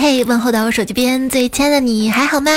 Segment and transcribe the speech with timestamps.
[0.00, 2.50] 嘿，问候到我手机边最亲爱的你还好吗？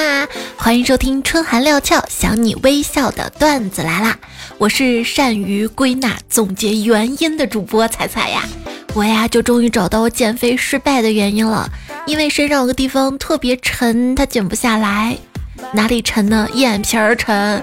[0.55, 4.17] 欢迎收听春寒料峭想你微笑的段子来啦！
[4.57, 8.43] 我是善于归纳总结原因的主播彩彩呀，
[8.93, 11.69] 我呀就终于找到我减肥失败的原因了，
[12.05, 15.17] 因为身上有个地方特别沉，它减不下来。
[15.73, 16.47] 哪里沉呢？
[16.53, 17.61] 眼皮儿沉，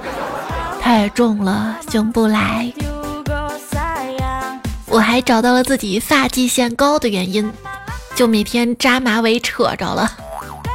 [0.83, 2.71] 太重了，醒不来。
[4.85, 7.51] 我还找到了自己发际线高的原因。
[8.21, 10.13] 就每天扎马尾扯着了，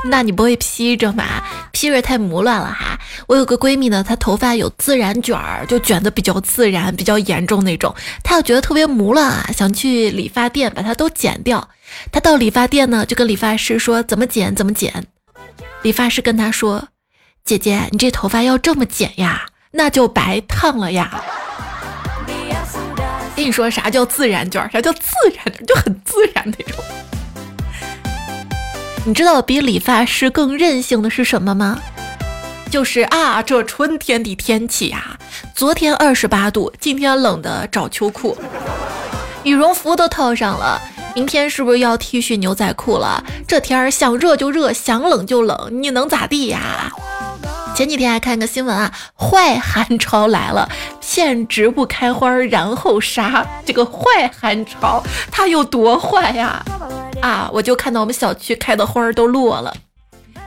[0.06, 1.44] 那你不会披着吗？
[1.72, 3.00] 披着太磨乱了哈。
[3.28, 7.94] 我有个闺蜜呢，她头发有自然卷儿，就卷的比较自然，比较严重那种。
[8.24, 11.70] 她又觉得特别磨乱啊，想去理发店把它都剪掉。
[12.12, 15.06] 她到理发店呢，就跟理发师说怎么剪怎么剪。
[15.84, 16.88] 理发师跟她说
[17.46, 21.24] ：“姐姐，你这头发要这么剪呀，那就白烫了呀。”
[23.38, 24.68] 跟你说啥叫自然卷？
[24.72, 25.66] 啥叫自然？
[25.68, 26.84] 就很自然那种。
[29.08, 31.80] 你知道比理发师更任性的是什么吗？
[32.72, 35.16] 就是啊，这春天的天气呀，
[35.54, 38.36] 昨天二十八度，今天冷的找秋裤，
[39.44, 40.82] 羽绒服都套上了，
[41.14, 43.24] 明天是不是要 T 恤牛仔裤了？
[43.48, 46.92] 这天儿想热就热，想冷就冷，你能咋地呀？
[47.76, 50.68] 前几天还看个新闻啊，坏寒潮来了，
[51.00, 53.46] 骗植物开花然后杀。
[53.64, 56.66] 这个坏寒潮它有多坏呀？
[57.22, 57.50] 啊！
[57.54, 59.76] 我就看到我们小区开的花儿都落了，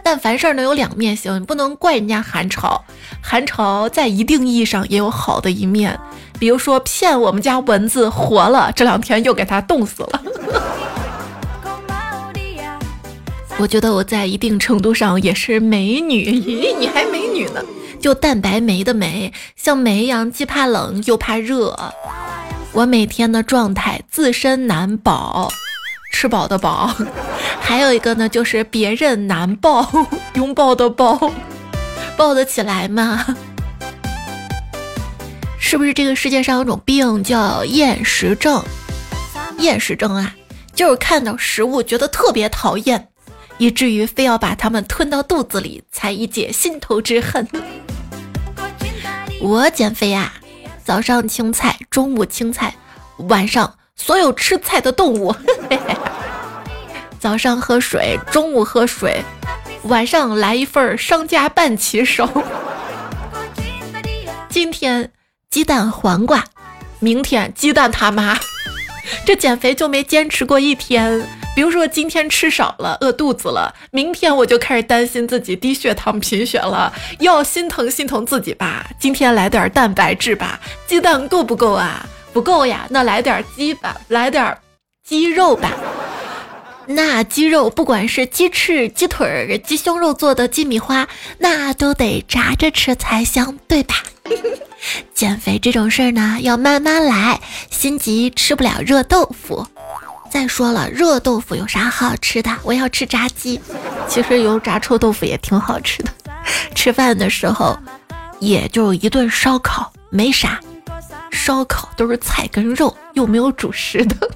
[0.03, 2.85] 但凡事呢有两面性，你不能怪人家寒潮。
[3.21, 5.99] 寒潮在一定意义上也有好的一面，
[6.39, 10.23] 比如说骗我们家蚊子活了，这两天又给它冻死了。
[13.59, 17.61] 我觉得我在一定程度上也是美女，咦，你还美女呢？
[18.01, 21.77] 就蛋白酶的酶，像酶一样，既怕冷又怕热。
[22.73, 25.51] 我每天的状态自身难保。
[26.21, 26.93] 吃饱的饱，
[27.63, 29.89] 还有一个呢，就是别人难抱，
[30.35, 31.33] 拥抱的抱，
[32.17, 33.25] 抱得起来吗？
[35.61, 38.61] 是不是这个世界上有种病叫厌食症？
[39.59, 40.34] 厌食症啊，
[40.75, 43.11] 就是看到食物觉得特别讨厌，
[43.59, 47.47] 以至于非要把它们吞到肚子里，才以解心头之恨。
[49.41, 50.33] 我减肥呀，
[50.84, 52.75] 早上青菜，中午青菜，
[53.28, 53.73] 晚上。
[54.01, 55.34] 所有吃菜的动物，
[57.19, 59.23] 早上喝水，中午喝水，
[59.84, 62.29] 晚上来一份商家半旗手。
[64.49, 65.11] 今天
[65.51, 66.45] 鸡蛋黄瓜，
[67.01, 68.39] 明天鸡蛋他妈。
[69.27, 71.27] 这减肥就没坚持过一天。
[71.57, 78.87] 比如说今天吃少了，饿肚子了，明天我就开始担心自己低血糖贫血了，要心疼心疼自己吧。
[79.01, 82.07] 今天来点蛋白质吧，鸡蛋够不够啊？
[82.33, 84.57] 不够呀，那来点鸡吧，来点
[85.03, 85.73] 鸡肉吧。
[86.91, 91.06] 那鸡肉不管是鸡翅、鸡腿、鸡胸肉做的鸡米花，
[91.37, 93.97] 那都得炸着吃才香，对吧？
[95.12, 97.41] 减肥这种事儿呢，要慢慢来，
[97.71, 99.66] 心急吃不了热豆腐。
[100.31, 102.50] 再说了，热豆腐有啥好吃的？
[102.62, 103.60] 我要吃炸鸡。
[104.09, 106.10] 其实油炸臭豆腐也挺好吃的。
[106.75, 107.78] 吃饭的时候，
[108.41, 110.59] 也就一顿烧烤，没啥。
[111.31, 114.16] 烧烤都是菜跟肉，又没有主食的。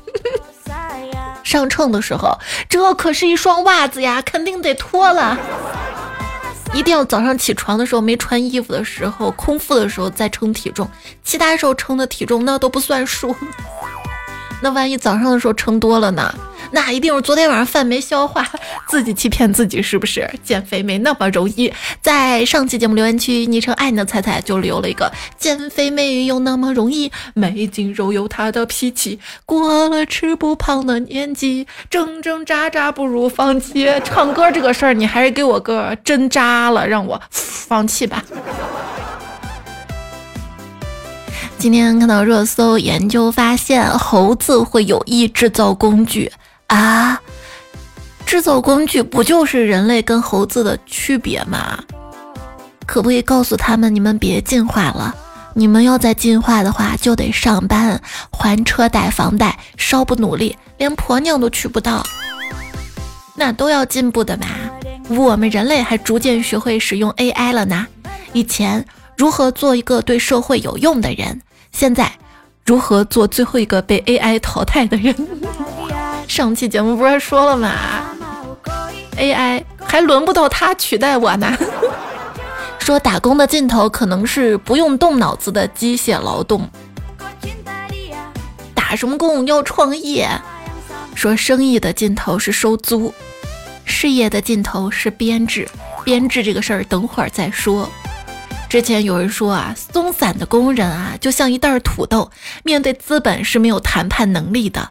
[1.42, 2.38] 上秤的时候，
[2.69, 5.38] 这可是一双袜子呀，肯定得脱了。
[6.75, 10.88] 一定要早上起床的时候没穿衣服的时候，空腹的时候再称体重，
[11.22, 13.36] 其他时候称的体重那都不算数。
[14.62, 16.32] 那万一早上的时候撑多了呢？
[16.70, 18.48] 那一定是昨天晚上饭没消化，
[18.88, 20.30] 自己欺骗自己是不是？
[20.42, 21.70] 减肥没那么容易。
[22.00, 33.86] 在上期节目留言区，昵称爱你的彩彩就留了一个：减肥没有那么容易，没斤肉有他的脾气，过了吃不胖的年纪，挣挣扎扎不如放弃。
[34.04, 38.24] 唱歌这个事儿，你还是给我个针扎了，让我放弃吧。
[41.62, 46.28] 今天看到热搜，研究发现猴子会有意制造工具。
[46.66, 47.22] 啊，
[48.26, 51.78] 制造工具不就是人类跟猴子的区别吗？
[52.84, 55.14] 可不可以告诉他们，你们别进化了，
[55.54, 62.04] 你们要再进化的话，就得上班还车贷房贷，稍不努力，连婆娘都娶不到。
[63.36, 64.47] 那都要进步的嘛。
[65.10, 67.86] 我们人类还逐渐学会使用 AI 了呢。
[68.32, 68.84] 以前
[69.16, 71.41] 如何做一个对社会有用的人，
[71.72, 72.10] 现在
[72.65, 75.15] 如何做最后一个被 AI 淘汰的人？
[76.28, 77.71] 上期节目不是说了吗
[79.16, 81.57] ？AI 还轮不到他取代我呢。
[82.78, 86.69] 说打工的尽头可能是不用动脑子的机械劳动。
[88.75, 90.28] 打什么工要创业？
[91.15, 93.13] 说生意的尽头是收租，
[93.84, 95.68] 事业的尽头是编制，
[96.04, 97.89] 编制这个事儿等会儿再说。
[98.72, 102.30] 之前有人说啊，松散的工人啊，就像一袋土豆，
[102.65, 104.89] 面对资本是没有谈判能力的。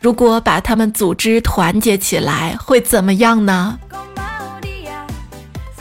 [0.00, 3.78] 如果把他们组织团结起来，会怎么样呢？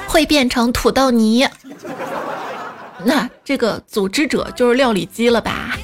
[0.06, 1.50] 会变成土豆泥。
[3.04, 5.75] 那这个组织者就是料理机了吧？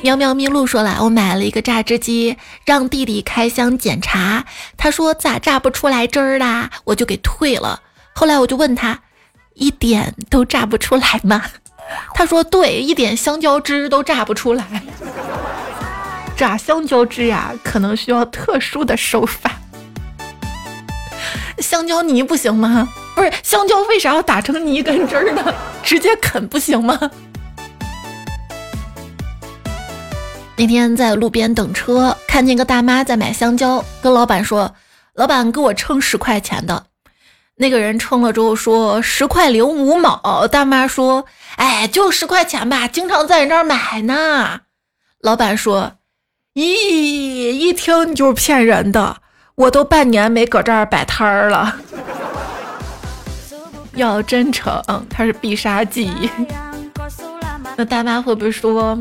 [0.00, 4.46] 喵喵咪露说了，我买了一个榨汁机，让弟弟开箱检查，
[4.76, 7.82] 他说咋榨不出来汁儿啦，我就给退了。
[8.12, 8.98] 后来我就问他。
[9.54, 11.42] 一点都榨不出来吗？
[12.14, 14.64] 他说对，一点香蕉汁都榨不出来。
[16.36, 19.52] 榨香蕉汁呀，可能需要特殊的手法。
[21.58, 22.88] 香蕉泥不行吗？
[23.14, 25.54] 不是香蕉，为啥要打成泥跟汁儿呢？
[25.82, 26.98] 直接啃不行吗？
[30.56, 34.74] 那天在路边等车，看见个大妈在买香蕉，跟老板说
[35.14, 36.86] ：“老板，给我称十块钱的。”
[37.62, 41.24] 那个人称了之后说十块零五毛，大妈说
[41.54, 44.62] ：“哎，就十块钱吧，经常在你这儿买呢。”
[45.22, 45.92] 老板说
[46.54, 49.18] ：“咦，一听你就是骗人的，
[49.54, 51.76] 我都半年没搁这儿摆摊儿了。
[53.94, 56.10] 要真诚，它是必杀技。
[57.78, 58.98] 那大妈会不会说：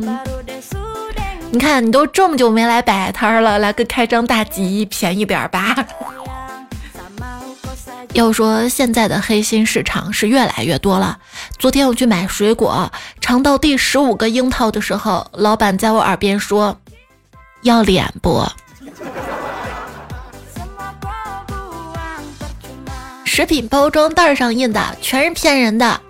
[1.49, 5.75] 你看你都这么久没来摆摊儿了，来个开张大吉，便宜点吧？”
[8.13, 11.19] 要说现在的黑心市场是越来越多了。
[11.57, 16.79] 昨天我去买水果，尝到第十五个樱桃的时候，老板在我耳边说
[17.63, 18.45] ：“要脸不？”
[23.23, 26.01] 食品包装袋上印的全是骗人的，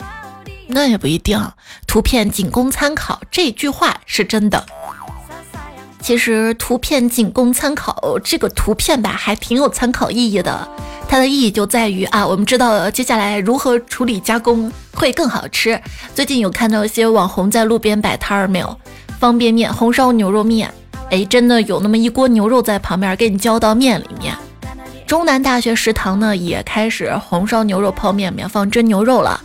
[0.68, 1.52] 那也不一定。
[1.86, 4.66] 图片仅供参考，这句话是真的。
[6.02, 10.68] 其实图片仅供参考，这个图片吧还挺有参考意义的。
[11.12, 15.78] 它的意义就在于啊，我们知道接下来如何处理加工会更好吃。
[16.16, 18.78] 最近有看到一些网红在路边摆摊儿没有？
[19.19, 20.74] 方便面、红烧牛肉面，
[21.10, 24.34] 哎，真的有那么一锅牛肉在旁边给你浇到面里面。
[25.06, 29.38] 中南大学食堂呢也开始红烧牛肉泡面，里面放真牛肉了，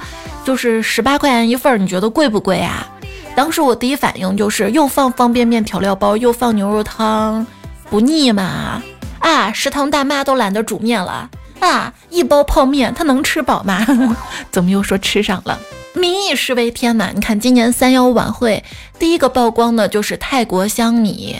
[0.44, 2.86] 就是十八块钱一份儿，你觉得贵不贵啊？
[3.34, 7.44] 当时我第一反应就是又放方便面调料包，又放牛肉汤，
[7.90, 8.80] 不腻吗？
[9.18, 11.28] 啊，食堂大妈都懒得煮面了。
[11.60, 11.92] 啊！
[12.10, 13.84] 一包泡面，他能吃饱吗？
[14.50, 15.58] 怎么又说吃上了？
[15.94, 17.10] 民以食为天呐！
[17.14, 18.62] 你看今年三幺五晚会
[18.98, 21.36] 第一个曝光的就是泰国香米。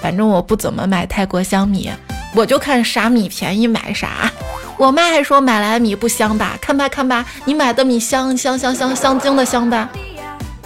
[0.00, 1.90] 反正我不怎么买泰国香米，
[2.34, 4.30] 我就看啥米便宜买啥。
[4.76, 6.56] 我妈还说买来米不香吧？
[6.60, 9.88] 看吧看吧，你买的米香香香香香精的香吧。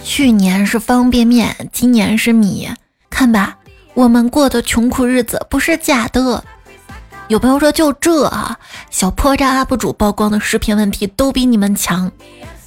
[0.03, 2.69] 去年是方便面，今年是米，
[3.09, 3.57] 看吧，
[3.93, 6.43] 我们过的穷苦日子不是假的。
[7.29, 8.57] 有朋友说，就这啊，
[8.89, 12.11] 小破站 UP 主曝光的视频问题都比你们强，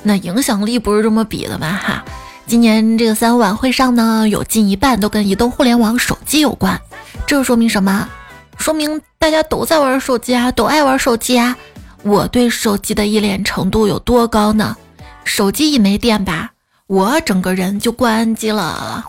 [0.04, 1.72] 那影响力不是这么比的吗？
[1.82, 2.04] 哈，
[2.46, 6.80] 今年这个三晚会上呢，有近一半都跟移动互联网手机有关，
[7.26, 8.08] 这说明什么？
[8.56, 11.56] 说明大家都在玩手机啊，都爱玩手机啊。
[12.04, 14.76] 我对手机的依恋程度有多高呢？
[15.24, 16.52] 手机一没电吧，
[16.86, 19.04] 我整个人就关机了。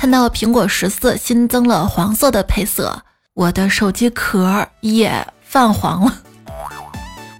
[0.00, 3.00] 看到苹果十四新增了黄色的配色。
[3.34, 6.18] 我的手机壳也泛黄了，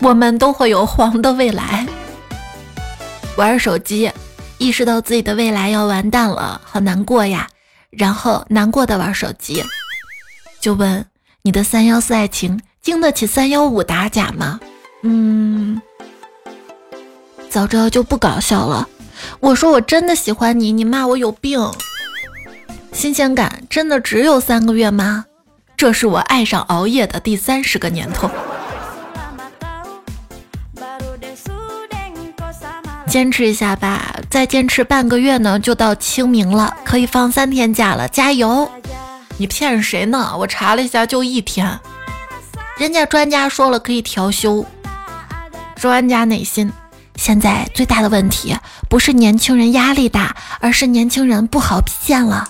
[0.00, 1.86] 我们都会有黄的未来。
[3.36, 4.10] 玩手机，
[4.56, 7.46] 意识到自己的未来要完蛋了，好难过呀。
[7.90, 9.62] 然后难过的玩手机，
[10.62, 11.04] 就问
[11.42, 14.58] 你的三幺四爱情经得起三幺五打假吗？
[15.02, 15.80] 嗯，
[17.50, 18.88] 早知道就不搞笑了。
[19.40, 21.70] 我说我真的喜欢你，你骂我有病。
[22.92, 25.26] 新鲜感真的只有三个月吗？
[25.82, 28.30] 这是我爱上熬夜的第三十个年头，
[33.08, 38.70] 坚持一下吧，再坚持半个月呢，就到清明了，可以放三天假了，加油！
[39.38, 40.32] 你骗谁呢？
[40.38, 41.80] 我查了一下，就一天，
[42.78, 44.64] 人家专家说了可以调休。
[45.74, 46.72] 专家内心，
[47.16, 48.56] 现在最大的问题
[48.88, 52.48] 不是年轻人压力大，而是年轻人不好骗了。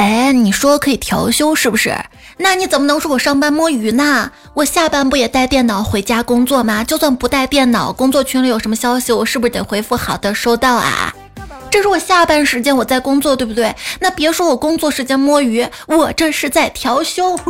[0.00, 1.94] 哎，你说可以调休是不是？
[2.38, 4.32] 那你怎么能说我上班摸鱼呢？
[4.54, 6.82] 我下班不也带电脑回家工作吗？
[6.82, 11.14] 就算不带电脑，工作群里有什么消息，我是不是得回复好的收到啊？
[11.70, 13.76] 这是我下班时间我在工作，对不对？
[14.00, 17.38] 那别说我工作时间摸鱼，我这是在调休。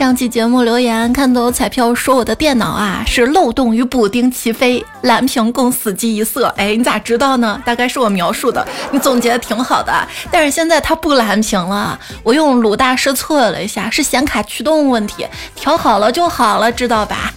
[0.00, 6.46] 上期节目留言看到彩票说我的电脑啊是漏洞与补丁齐飞，蓝屏共死机一色。
[6.56, 7.60] 哎，你咋知道呢？
[7.66, 9.92] 大概是我描述的，你总结的挺好的。
[10.30, 17.34] 但是现在它不蓝屏了，我用鲁大师测了一下，是显卡驱动问题，调好了就好了，知道吧？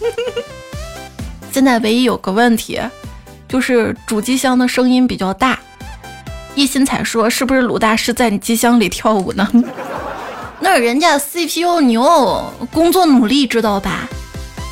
[1.51, 2.79] 现在唯一有个问题，
[3.45, 5.59] 就是主机箱的声音比较大。
[6.55, 9.45] 一心彩说：“是不是鲁大师在你机箱里跳舞呢？”
[10.63, 14.07] 那人家 CPU 牛，工作努力，知道吧？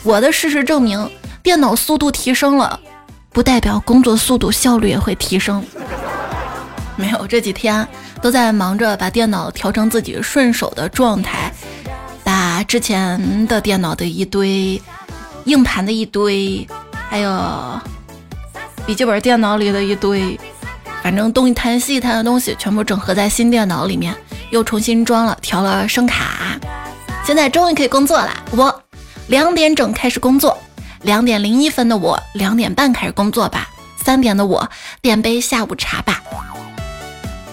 [0.03, 1.11] 我的事实证明，
[1.43, 2.79] 电脑速度提升了，
[3.33, 5.61] 不代表工作速度效率也会提升。
[6.95, 7.85] 没有，这几天
[8.21, 11.51] 都在忙着把电脑调成自己顺手的状态，
[12.23, 14.81] 把之前的电脑的一堆
[15.43, 16.65] 硬盘的一堆，
[17.09, 17.37] 还有
[18.85, 20.39] 笔记本电脑里的一堆。
[21.03, 24.15] 反正东一摊西一摊的东西全部整合在新电脑里面，
[24.51, 26.59] 又重新装了，调了声卡，
[27.25, 28.29] 现在终于可以工作了。
[28.51, 28.83] 我
[29.27, 30.57] 两点整开始工作，
[31.01, 33.69] 两点零一分的我两点半开始工作吧，
[34.03, 34.69] 三点的我
[35.01, 36.21] 点杯下午茶吧。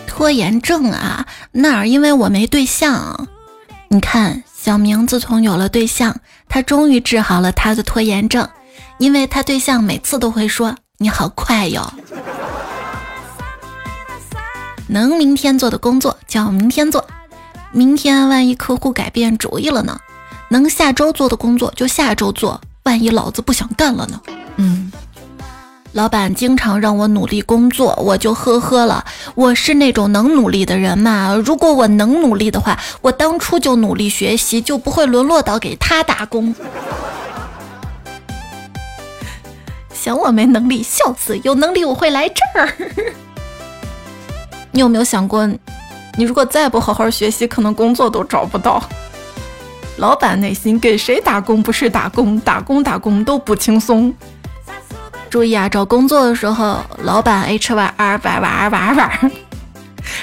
[0.06, 3.28] 拖延症啊，那儿因为我没对象。
[3.90, 6.16] 你看，小明自从有了对象，
[6.48, 8.48] 他终于治好了他的拖延症，
[8.98, 11.92] 因为他对象每次都会说：“你好快哟。”
[14.90, 17.04] 能明天做的工作叫明天做，
[17.72, 20.00] 明天万一客户改变主意了呢？
[20.48, 24.18] 能下周做的工作就下周做，万一老子不想干了呢？
[24.56, 24.90] 嗯，
[25.92, 29.04] 老板经常让我努力工作，我就呵呵了。
[29.34, 31.34] 我是那种能努力的人嘛？
[31.44, 36.54] 如果我能努力的话，我当初就努力学习，就不会沦落到给他打工。
[39.92, 41.38] 想我没能力，笑死！
[41.44, 42.72] 有能力我会来这儿。
[44.78, 45.44] 你有没有想过，
[46.16, 48.80] 你如果再不好好学习，可能工作都找不到。
[49.96, 54.14] 老板内心给谁打工不是打工，打工打工都不轻松。
[55.28, 59.32] 注意啊，找工作的时候，老板 H Y R 玩玩玩玩，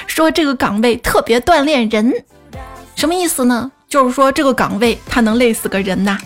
[0.06, 2.10] 说这个岗位特别锻炼人，
[2.94, 3.70] 什么意思呢？
[3.90, 6.16] 就是说这个岗位他能累死个人呐。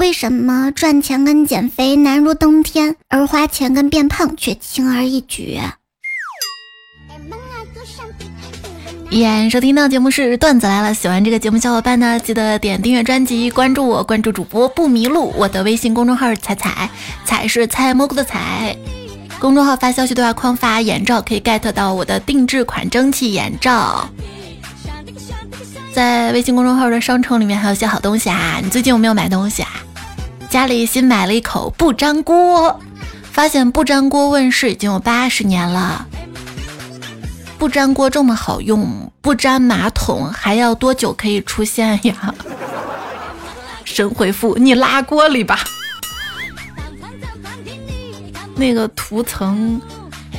[0.00, 5.60] 为什么赚钱跟减肥难如登天，而花钱跟变胖却轻而易举？
[9.10, 15.32] 依然收听到节目是段子来了，喜欢这个节目小伙伴呢，记得点订阅专辑，关注我，关注主播不迷路。
[15.34, 16.90] 我的微信公众号是彩彩，
[17.24, 18.76] 彩是采蘑菇的彩。
[19.38, 24.06] 公众号发消息对话框发眼罩，可以 get 到我的定制款蒸汽眼罩。
[25.94, 28.60] 在微信公众号的商城里面还有些好东西啊！
[28.62, 29.70] 你最近有没有买东西啊？
[30.50, 32.78] 家里新买了一口不粘锅，
[33.32, 36.06] 发现不粘锅问世已经有八十年了。
[37.58, 42.32] 不粘锅这么好用，不粘马桶还要多久可以出现呀？
[43.84, 45.58] 神回复：你拉锅里吧。
[48.54, 49.80] 那个涂层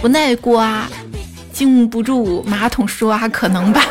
[0.01, 0.87] 不耐刮，
[1.51, 3.83] 经不住马桶刷，可能吧？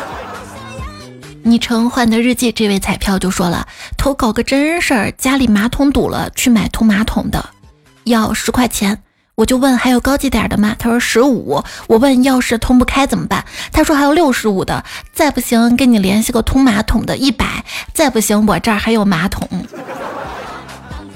[1.42, 3.66] 昵称换的日记这位彩票就说了，
[3.97, 7.50] 投稿个真事儿，家里马桶堵了，去买通马桶的，
[8.04, 9.02] 要十块钱。
[9.38, 10.75] 我就问还有高级点的吗？
[10.76, 11.62] 他说十五。
[11.87, 13.45] 我问要是通不开怎么办？
[13.71, 14.85] 他说还有六十五的。
[15.12, 17.64] 再不行，跟你联系个通马桶的，一百。
[17.92, 19.49] 再不行，我这儿还有马桶。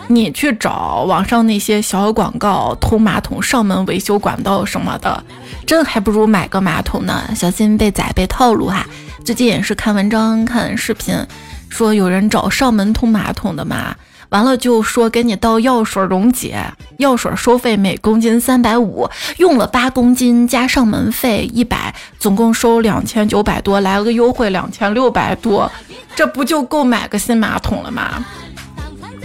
[0.07, 5.25] 你去找网上那些小广告，通马桶、上门维修管道什么的，
[5.67, 7.29] 真还不如买个马桶呢。
[7.35, 8.87] 小心被宰被套路哈。
[9.25, 11.27] 最近也是看文章看视频，
[11.69, 13.97] 说有人找上门通马桶的嘛。
[14.33, 16.65] 完了就说给你倒药水溶解，
[16.97, 25.71] 药水收费每公斤三百五，用了八公斤加上门费一百，总共收两千九百多，来了个优惠两千六百多，
[26.17, 28.25] 这不就够买个新马桶了吗？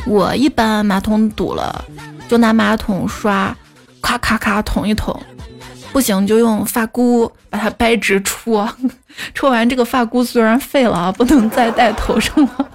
[0.06, 1.86] 我一般马桶堵了，
[2.28, 3.56] 就拿马桶刷，
[4.02, 5.18] 咔咔咔捅一捅，
[5.94, 8.70] 不行就用发箍把它掰直戳，
[9.34, 12.68] 戳完这个发箍虽然废了，不能再戴头上了。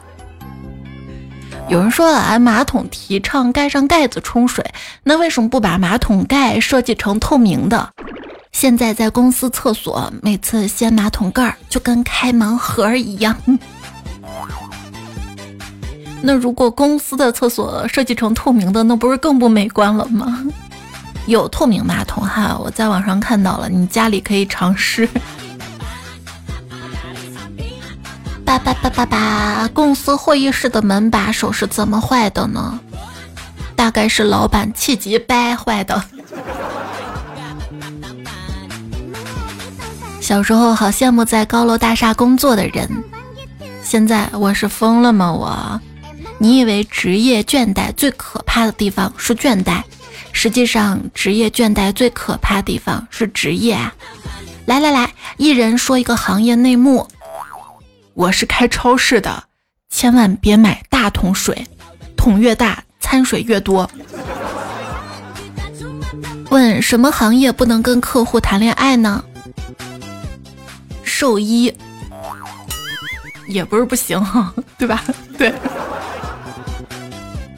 [1.69, 4.65] 有人说了，哎，马桶提倡盖上盖子冲水，
[5.05, 7.89] 那为什么不把马桶盖设计成透明的？
[8.53, 13.35] 现在在公司厕所，每次掀马桶盖儿就跟开盲盒一样。
[16.21, 20.45] 那如果公司的厕所设计成透明的，那不是更不美观了吗？
[21.27, 25.09] 有透明马桶哈，我在网上看到了，你家里可以尝试。
[28.45, 29.69] 叭叭叭叭叭！
[29.73, 32.79] 公司会议室的门把手是怎么坏的呢？
[33.75, 36.03] 大概是老板气急掰坏的。
[40.21, 42.89] 小时候好羡慕在高楼大厦工作的人，
[43.83, 45.33] 现在我是疯了吗？
[45.33, 45.81] 我，
[46.39, 49.83] 你以为职业倦怠最可怕的地方是倦怠，
[50.33, 53.95] 实际上职业倦怠最可怕的地方是职业啊！
[54.67, 57.09] 来来来，一人说一个行业内幕。
[58.15, 59.45] 我是开超市的，
[59.89, 61.67] 千万别买大桶水，
[62.17, 63.91] 桶越大掺水越多。
[66.51, 69.25] 问什么行业不能跟客户谈恋爱呢？
[71.03, 71.75] 兽医。
[73.49, 74.23] 也不是不行，
[74.79, 75.03] 对吧？
[75.37, 75.53] 对。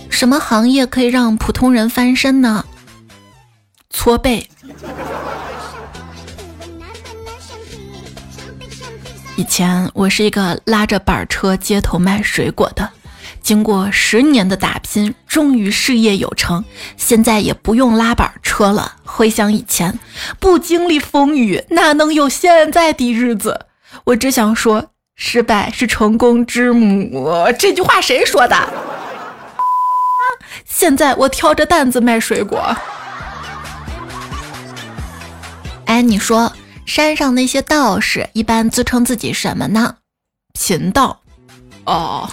[0.08, 2.64] 什么行业可以让普通人翻身呢？
[3.90, 4.48] 搓背。
[9.36, 12.88] 以前我是一个拉着板车街头卖水果的，
[13.42, 16.64] 经过十年的打拼，终于事业有成，
[16.96, 18.96] 现在也不用拉板车了。
[19.02, 19.98] 回想以前，
[20.38, 23.66] 不经历风雨，哪能有现在的日子？
[24.04, 24.90] 我只想说。
[25.16, 28.68] 失败是成功之母，这句话谁说的？
[30.64, 32.76] 现在我挑着担子卖水果。
[35.84, 36.52] 哎，你说
[36.86, 39.96] 山上那些道士一般自称自己什么呢？
[40.52, 41.20] 贫道。
[41.84, 42.30] 哦，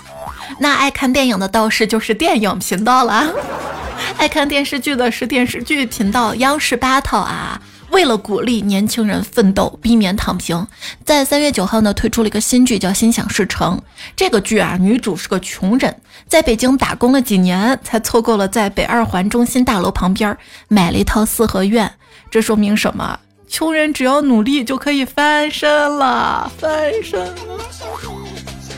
[0.59, 3.33] 那爱看电影的道士就是电影频道了，
[4.17, 7.61] 爱看电视剧的是电视剧频道，央视八套啊。
[7.89, 10.65] 为了鼓励年轻人奋斗，避免躺平，
[11.03, 13.77] 在三月九号呢推出了一个新剧，叫《心想事成》。
[14.15, 15.93] 这个剧啊，女主是个穷人，
[16.25, 20.37] 在北京打工了几年，才凑够了在北二环中心大楼旁边
[20.69, 21.93] 买了一套四合院。
[22.29, 23.19] 这说明什么？
[23.51, 26.71] 穷人只要努力就可以翻身了，翻
[27.03, 27.59] 身了。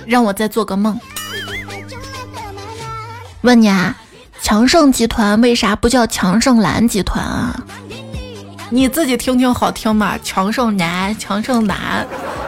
[0.08, 1.00] 让我再做个梦。
[3.42, 3.96] 问你啊，
[4.42, 7.64] 强盛集团为啥不叫强盛蓝集团啊？
[8.72, 10.18] 你自己听听好听吗？
[10.24, 12.08] 强盛男，强盛男，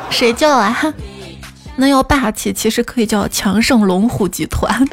[0.10, 0.76] 谁叫啊？
[1.76, 4.84] 那要霸气，其实可以叫强盛龙虎集团。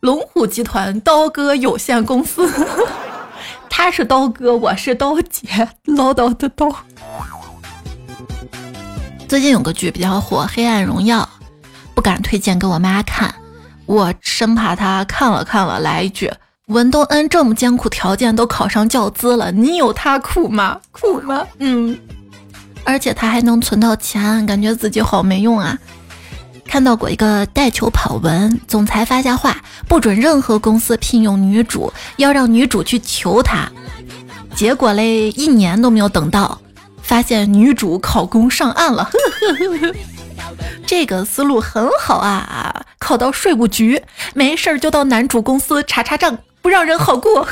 [0.00, 2.50] 龙虎集团刀哥有限公司，
[3.74, 6.70] 他是刀哥，我是刀姐，唠叨的刀。
[9.26, 11.22] 最近有个剧比较火，《黑暗荣耀》，
[11.94, 13.34] 不敢推荐给我妈看，
[13.86, 16.30] 我生怕她看了看了来一句。
[16.66, 20.78] 文东恩这么艰苦条件都考上教资了，你有他苦吗？
[20.90, 21.46] 苦吗？
[21.58, 21.98] 嗯，
[22.84, 25.78] 而且他还能存到钱，感觉自己好没用啊！
[26.72, 33.70] 看到过一个带球跑文，总裁发下话，不准任何公司聘用女主，要让女主去求他。
[34.54, 36.58] 结果嘞，一年都没有等到，
[37.02, 39.10] 发现女主考公上岸了。
[40.88, 46.38] 这个思路很好啊，考到税务局，没事儿就到男主公司查查账。
[46.62, 47.46] 不让人好过，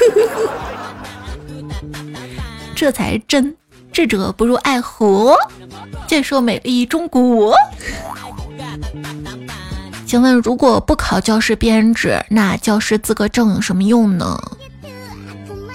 [2.75, 3.55] 这才真。
[3.93, 5.37] 智者不入爱河，
[6.07, 7.55] 建设美丽中国。
[10.07, 14.41] 请问，如果不考教师编制，那教师资格证有什么用呢？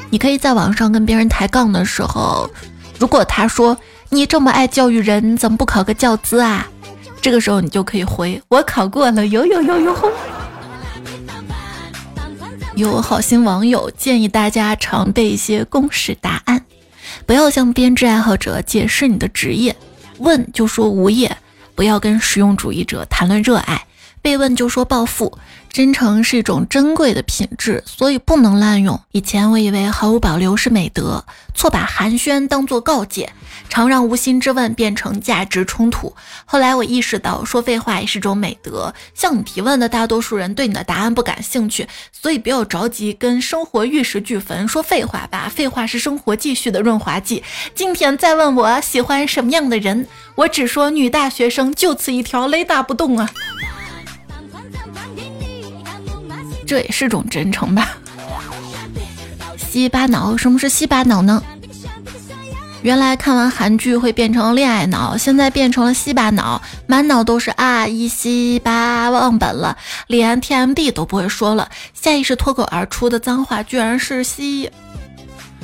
[0.10, 2.50] 你可以在网上跟别人抬杠的时候，
[3.00, 3.78] 如果他说
[4.10, 6.68] 你这么爱教育人，怎么不考个教资啊？
[7.22, 10.12] 这个时候你就可以回我考过了，有有有有。
[12.76, 16.66] 有好心网友建议大家常备一些公式答案，
[17.26, 19.74] 不要向编制爱好者解释你的职业，
[20.18, 21.38] 问就说无业，
[21.76, 23.86] 不要跟实用主义者谈论热爱。
[24.26, 25.38] 被问就说暴富，
[25.72, 29.00] 真诚是一种珍贵的品质，所以不能滥用。
[29.12, 33.32] 以前我以为毫无保留是美德，错把寒暄当作告诫，
[33.70, 36.16] 常让无心之问变成价值冲突。
[36.46, 38.92] 后来我意识到，说废话也是种美德。
[39.14, 45.52] 向你提问的大多数人对你的答案不感兴趣，所以不要着急跟生活玉石俱焚说废话吧。
[45.54, 47.44] 废话是生活继续的润滑剂。
[47.76, 53.30] 今天再问我喜欢什么样的人，我只说女大学生，就此一条，雷打不动啊。
[56.66, 57.98] 这也是种真诚吧？
[59.58, 61.44] 西巴脑，什么是西巴脑呢？
[62.82, 69.76] 原来看完韩剧会变成恋爱脑，现在变成了西巴脑，满脑都是啊一西巴忘本了，
[70.08, 74.70] 连 TMD 都不会说了，下意识脱口而出的脏话居然是西。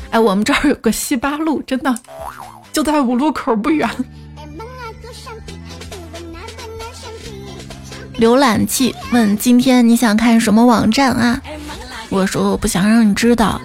[0.09, 1.95] 哎，我们这儿有个西八路，真的
[2.73, 3.89] 就在五路口不远。
[8.19, 11.41] 浏览器问：今天你想看什么网站啊？
[12.09, 13.59] 我说我不想让你知道。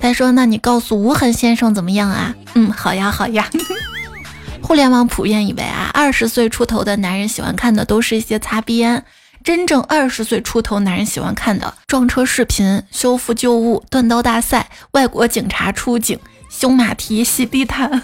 [0.00, 2.34] 他说：那你告诉无痕先生怎么样啊？
[2.54, 3.48] 嗯，好呀，好呀。
[4.62, 9.04] 互联网普遍以为啊，二十岁出头的男人喜欢看的都是一些擦边，
[9.44, 18.02] 真正二十岁出头男人喜欢看的撞车视频、修复旧物、断刀大赛、外国警察出警、凶马蹄、洗地毯。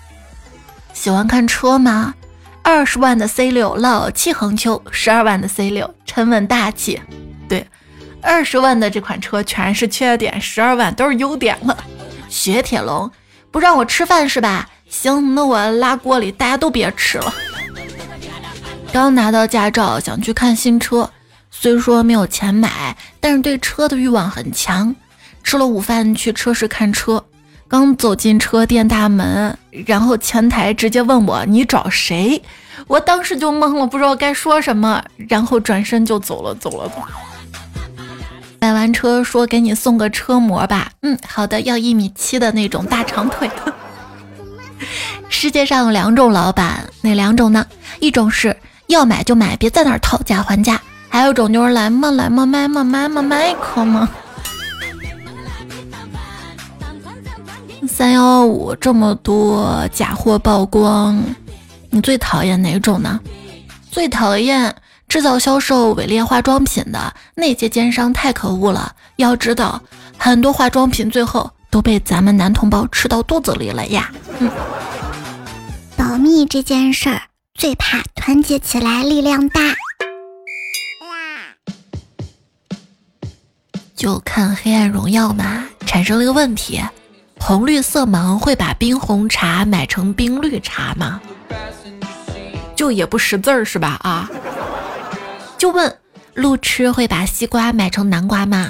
[0.92, 2.14] 喜欢看车吗？
[2.68, 7.00] 二十万的 C 六老气横秋，十二万的 C 六沉稳大气。
[7.48, 7.64] 对，
[8.20, 11.78] 二十万的这款车全是缺点，十二万都是优点了。
[12.28, 13.08] 雪铁龙
[13.52, 14.68] 不让我吃饭是吧？
[14.88, 17.32] 行，那我拉锅里，大家都别吃了。
[18.92, 21.08] 刚拿到驾照，想去看新车，
[21.52, 24.92] 虽说没有钱买，但是对车的欲望很强。
[25.44, 27.24] 吃了午饭去车市看车。
[27.68, 32.40] 刚走进车店大门，然后前台直接问我：“你找谁？”
[32.86, 36.90] 我当时就懵了，不知道该说什么，然后转身就走了，走了。
[38.60, 43.74] 买完车说：“给你送个车模吧。”嗯，好的，要一米七的那种大长腿的。
[45.28, 47.66] 世界上有两种老板，哪两种呢？
[47.98, 50.76] 一种是要买就买，别在那儿讨价还价；
[51.08, 53.84] 还有一种就是来嘛来嘛买嘛买嘛买一颗
[57.86, 61.22] 三幺五这么多假货曝光，
[61.90, 63.20] 你最讨厌哪种呢？
[63.90, 64.74] 最讨厌
[65.08, 68.94] 制造销售伪劣化妆品的那些奸商，太可恶了！
[69.16, 69.80] 要知道，
[70.18, 74.12] 很多化妆品最后都被咱们男同胞吃到肚子里了呀。
[74.38, 74.50] 嗯，
[75.96, 77.22] 保密这件事儿
[77.54, 79.60] 最怕团结起来力量大。
[83.94, 86.78] 就看《黑暗荣耀》嘛，产生了一个问题。
[87.46, 91.20] 红绿色盲会把冰红茶买成冰绿茶吗？
[92.74, 94.00] 就也不识字儿是吧？
[94.02, 94.28] 啊，
[95.56, 95.96] 就问
[96.34, 98.68] 路痴会把西瓜买成南瓜吗？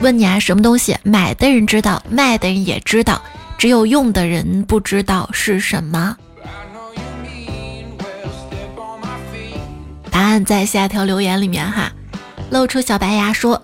[0.00, 3.22] 问你啊，什么东西买的人知道，卖的人也知道，
[3.56, 6.16] 只有用的人不知道是什么？
[10.10, 11.92] 答案在下条留言里面哈，
[12.50, 13.62] 露出小白牙说。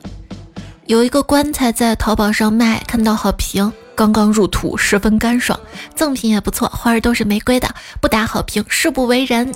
[0.88, 5.60] 有一个棺材在淘宝上卖，看到好评，刚刚入土，十分干爽，
[5.94, 7.68] 赠品也不错，花儿都是玫瑰的，
[8.00, 9.54] 不打好评，誓不为人。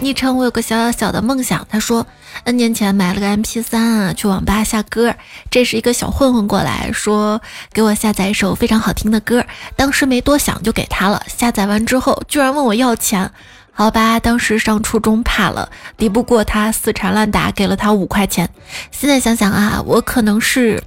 [0.00, 2.06] 昵称我有个小小小的梦想，他说
[2.44, 5.14] ，N 年前买了个 MP3 啊，去网吧下歌，
[5.50, 7.40] 这是一个小混混过来说
[7.72, 9.42] 给我下载一首非常好听的歌，
[9.76, 13.30] 当时没多想就给他了，下载完之后居然问我要钱。
[13.76, 18.48] 好吧，当时上初中怕了，敌不过他死缠烂打，给了他五块钱。
[18.92, 20.80] 现在想想啊，我可能是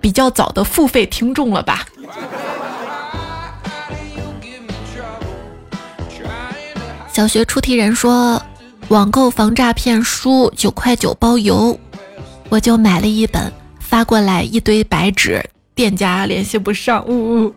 [0.00, 1.86] 比较早的付费听众了吧。
[7.12, 8.42] 小学出题人说，
[8.88, 11.78] 网购防诈骗书九块九包邮，
[12.48, 15.44] 我就买了一本，发过来一堆白纸，
[15.76, 17.54] 店家联系不上，呜呜。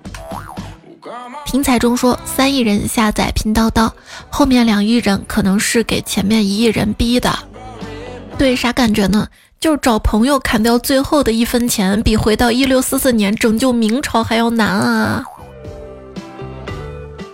[1.46, 3.94] 评彩中说三亿人下载拼刀刀，
[4.30, 7.38] 后面两亿人可能是给前面一亿人逼的。
[8.38, 9.28] 对，啥感觉呢？
[9.60, 15.24] 就是找朋友砍掉最后的一分钱，比回到一六四四年拯救明朝还要难啊！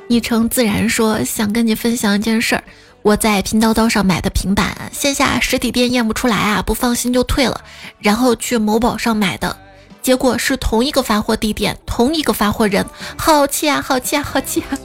[0.08, 2.64] 昵称自然说想跟你分享一件事儿，
[3.02, 7.62] 我在拼刀刀上买的平板，线下实体店验不出来啊，不放心就退了，
[8.00, 9.56] 然后去某宝上买的。
[10.02, 12.86] 结果是同一个发货地点，同一个发货人，
[13.18, 14.78] 好气啊，好气啊，好气啊！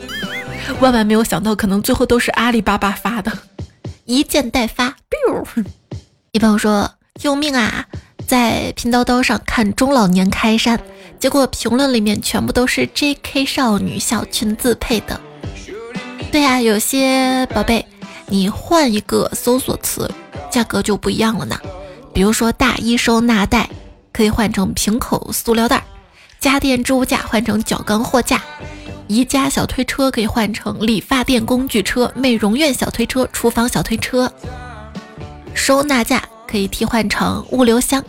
[0.80, 3.32] 万万没有想到，可能最后都是阿里巴巴发的，
[4.04, 4.96] 一件代发。
[6.32, 7.86] 一朋友说：“救命啊！
[8.26, 10.80] 在拼多多上看中老年开衫，
[11.18, 15.20] 结果评论里面全部都是 JK 少女小裙子配的。”
[16.32, 17.86] 对呀，有些宝贝，
[18.26, 20.10] 你换一个搜索词，
[20.50, 21.56] 价格就不一样了呢。
[22.12, 23.70] 比如说大衣收纳袋。
[24.14, 25.84] 可以换成瓶口塑料袋，
[26.38, 28.40] 家电置物架换成角钢货架，
[29.08, 34.32] 宜家小推车可以换成理发店工具车、美容院小推车、厨房小推车，
[35.52, 38.04] 收纳架可以替换成物流箱，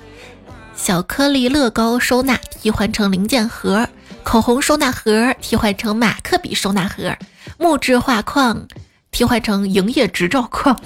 [0.75, 3.89] 小颗粒乐高收纳替换成零件盒，
[4.23, 7.17] 口红收纳盒替换成马克笔收纳盒，
[7.57, 8.67] 木质画框
[9.15, 10.77] 替换成营业执照框，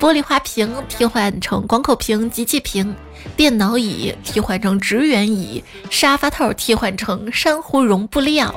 [0.00, 2.96] 玻璃花瓶替换成广口瓶、机器瓶。
[3.36, 8.54] 电脑椅替换成职员椅，沙发套替换成珊瑚绒布料。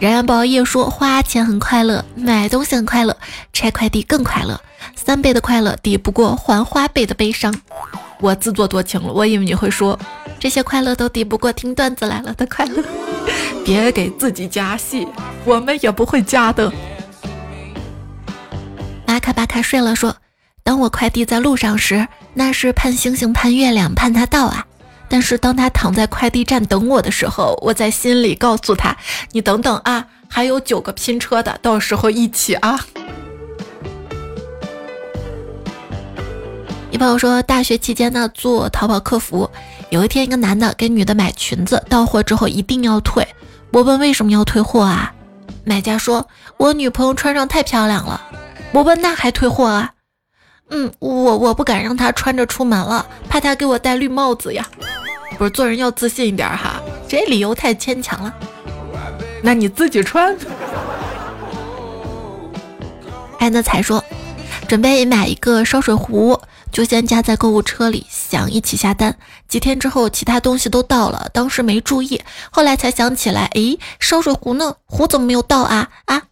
[0.00, 3.14] 然然不熬夜说花钱很快乐，买东西很快乐，
[3.52, 4.58] 拆快递更快乐，
[4.96, 7.54] 三倍的快乐抵不过还花呗的悲伤。
[8.20, 9.98] 我自作多情了，我以为你会说
[10.40, 12.82] 这些快乐都抵不过听段子来了的快乐。
[13.66, 15.06] 别给自己加戏，
[15.44, 16.72] 我们也不会加的。
[19.12, 20.16] 巴卡巴卡睡了说。
[20.64, 24.66] 当我快递在路上时，那是盼星星盼月亮盼他到啊。
[25.06, 28.96] 但是当他躺在快递站等我的时候，我在心里告诉他
[29.32, 32.80] ：“你等等啊，还有九个拼车的，到时候一起啊。”
[36.90, 39.50] 一朋友说，大学期间呢做淘宝客服，
[39.90, 43.28] 有一天一个男的给女的买裙子，到货之后一定要退。
[43.72, 45.12] 我问为什么要退货啊？
[45.64, 48.18] 买家说，我女朋友穿上太漂亮了。
[48.72, 49.92] 我问那还退货啊？
[50.70, 54.66] 嗯，我我不敢让他穿着出门了，怕他给我戴绿帽子呀。
[55.36, 58.34] 不是做人要自信一点哈，这理由太牵强了。
[59.42, 60.36] 那你自己穿。
[63.38, 64.02] 安德才说，
[64.68, 66.40] 准备买一个烧水壶。
[66.70, 69.14] 就先加在购物车里，想一起下单。
[69.46, 74.76] 几天之后，其他东西都到了，当时没注意，后来才想起来，诶，烧水壶呢？
[74.86, 75.90] 壶怎么没有到啊？
[76.06, 76.22] 啊！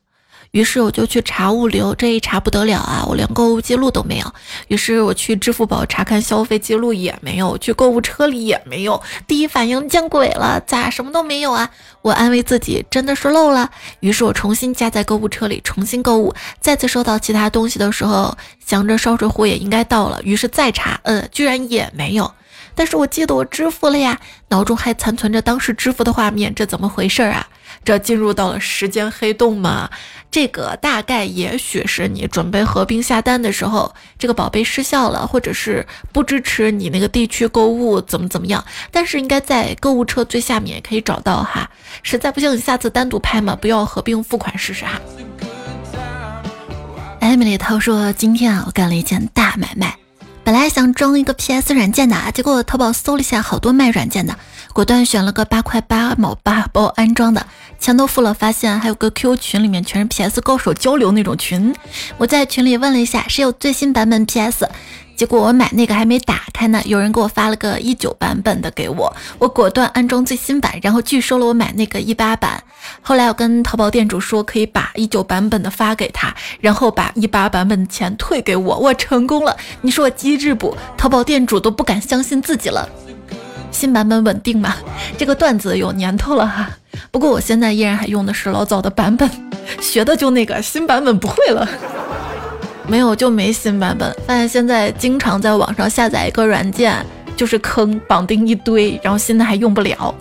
[0.53, 3.05] 于是我就去查物流，这一查不得了啊！
[3.07, 4.35] 我连购物记录都没有。
[4.67, 9.01] 于是我去支付宝查看消费记录也没有，去购物车里也没有。
[9.29, 11.71] 第一反应见鬼了，咋什么都没有啊？
[12.03, 13.71] 我安慰自己，真的是漏了。
[14.01, 16.35] 于是我重新加在购物车里，重新购物。
[16.59, 18.37] 再次收到其他东西的时候，
[18.67, 22.33] 想着烧水壶也应该到了，于是再查，呃，居然也没有。
[22.75, 27.47] 但是我记得我支付了呀，脑中还残存着当时支付的画面，这怎么回事啊？
[27.85, 29.89] 这进入到了时间黑洞吗？
[30.31, 38.65] 这个大概也许是你准备合并下单的时候，这个宝贝失效了，或者是不支持你那个地区购物，怎么怎么样？
[38.93, 41.69] 但是应该在购物车最下面也可以找到哈。
[42.03, 45.01] 实在不行，你下次单独拍嘛，不要合并付款试试哈。
[47.19, 49.97] 艾米丽涛说：“今天啊，我干了一件大买卖。”
[50.43, 54.35] 本来想装一个 PS 软件的，结果淘宝搜了一下，好多卖软件的，
[54.73, 57.45] 果断选了个八块八毛八包安装的，
[57.79, 61.75] 钱都付了，发现还有个 Q 群，里面全是 PS 高手交流那种群。
[62.19, 64.69] 我在群里问了一下，谁有最新版本 PS？
[65.17, 72.63] 结果我买那个还没打开呢，有人给我发了个一九版本的给我，我果断安装最新版，然后拒收了我买那个一八版。
[73.03, 79.55] 后来我跟淘宝店主说可以把一九版本的发给他，然后把一八版本的钱退给我，我成功了。
[79.83, 80.75] 你说我机智不？
[80.97, 82.89] 淘宝店主都不敢相信自己了。
[83.71, 84.75] 新版本稳定吗？
[85.17, 86.71] 这个段子有年头了哈，
[87.11, 89.29] 不过我现在依然还用的是老早的版本，
[89.81, 91.69] 学的就那个新版本不会了。
[92.87, 97.07] 没有就没新版本，发现现在经常在网上下载一个软件
[97.37, 100.15] 就是坑，绑定一堆，然后新的还用不了。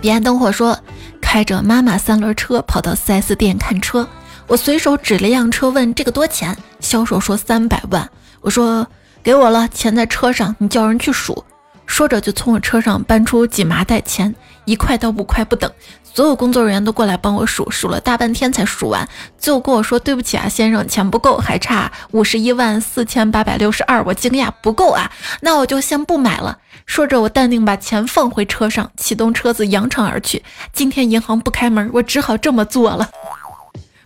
[0.00, 0.78] 彼岸灯火说，
[1.20, 4.06] 开着妈妈三轮车跑到 4S 店看车，
[4.46, 8.08] 我随手指了一辆车问这个多钱，销售说三百万，
[8.40, 8.86] 我说
[9.22, 11.44] 给我了，钱在车上，你叫人去数。
[11.86, 15.70] 说着就从我车上搬出几麻袋钱，一块到五块不等。
[16.02, 19.06] 所有工作人员都过来帮我数，数了大半天才数完，
[19.38, 24.02] 最后跟我说对不起啊，先生，钱不够，还差五十一万四千八百六十二。
[24.04, 26.58] 我惊讶，不够啊，那我就先不买了。
[26.86, 30.42] 说着，我淡定把钱放回车上，启动车子扬长而去。
[30.72, 33.08] 今天银行不开门，我只好这么做了。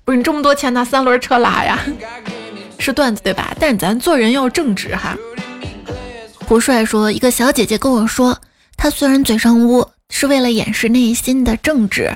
[0.04, 1.78] 不是你这么多钱拿三轮车拉呀？
[2.78, 3.54] 是段子对吧？
[3.58, 5.16] 但咱做人要正直哈。
[6.46, 8.38] 胡帅说：“一个小姐姐跟我说，
[8.76, 12.10] 她虽然嘴上污，是为了掩饰内心的正直。”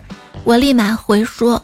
[0.44, 1.62] 我立马回说：“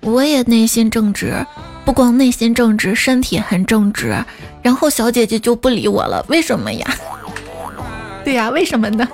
[0.00, 1.44] 我也内心正直，
[1.84, 4.16] 不光内心正直，身体很正直。”
[4.62, 6.24] 然后小姐姐就不理我了。
[6.28, 6.86] 为什么呀？
[8.24, 9.06] 对呀，为什么呢？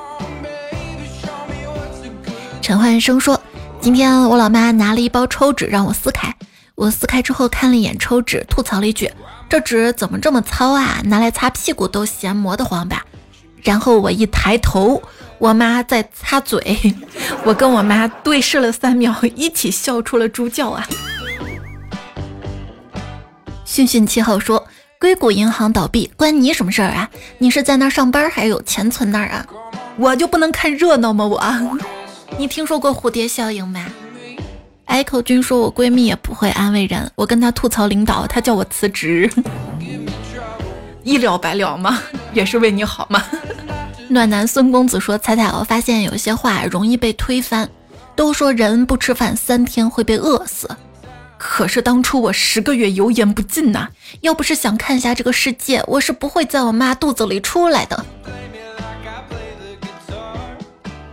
[2.62, 3.40] 陈焕生说
[3.80, 6.32] ：“今天我老妈拿了一包抽纸让我撕开，
[6.80, 9.12] 我撕开之后看了一眼抽纸，吐槽了一句。”
[9.50, 11.02] 这纸怎么这么糙啊？
[11.04, 13.04] 拿来擦屁股都嫌磨得慌吧？
[13.62, 15.02] 然后我一抬头，
[15.38, 16.78] 我妈在擦嘴，
[17.44, 20.88] 我跟我妈对视了三秒，一起笑出了猪叫啊！
[23.66, 24.66] 训训七号说，
[24.98, 27.10] 硅谷银行倒闭关你什么事儿啊？
[27.36, 29.44] 你是在那儿上班还是有钱存那儿啊？
[29.98, 31.26] 我就不能看热闹吗？
[31.26, 31.78] 我，
[32.38, 33.84] 你听说过蝴蝶效应吗
[34.90, 39.31] ？Echo 君说：“我闺蜜也不会安慰人，我跟她吐槽领导，她叫我辞职，
[41.05, 42.03] 一了百了吗？
[42.35, 43.22] 也是为你好吗？”
[44.11, 47.70] 暖男孙公子说：“彩彩，我发现有些话容易被推翻，
[48.16, 50.68] 都说人不吃饭三天会被饿死，
[51.38, 53.87] 可是当初我十个月油盐不进呐，
[54.22, 58.05] 要不是想看一下这个世界，我是不会在我妈肚子里出来的。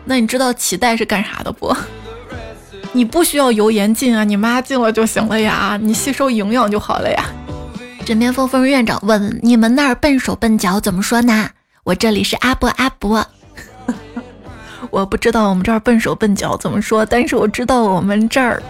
[0.04, 1.72] 那你知道脐带是干啥的不？”
[2.94, 7.26] 你不需要油盐进啊，你妈进了就行了呀，你吸收营养就好了呀。
[8.06, 11.50] 枕边风风院长问：你们那儿笨手笨脚怎么说呢？
[11.84, 13.26] 我这里是阿伯阿伯。
[14.90, 18.62] 我不知道我们这儿笨手笨脚怎么说，但是我知道我们这儿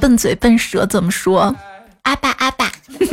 [0.00, 1.54] 笨嘴笨舌怎么说。
[2.02, 2.70] 阿爸阿爸。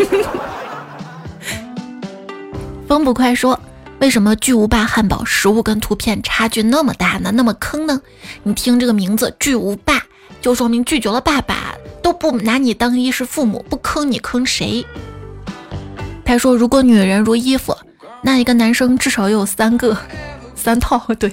[2.87, 3.59] 风不快说：
[3.99, 7.31] 为什么巨无霸汉堡实物跟图片差距那么大呢？
[7.33, 8.01] 那么坑呢？
[8.43, 10.01] 你听这个名字巨无霸。
[10.41, 14.83] 就说明拒绝了爸爸都不拿你当衣食父母，不坑你坑谁？
[16.25, 17.75] 他说：“如果女人如衣服，
[18.21, 19.95] 那一个男生至少有三个、
[20.55, 21.31] 三套。”对，